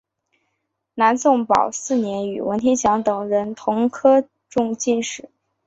[0.95, 5.29] 南宋宝佑四年与文天祥等人同科中进士。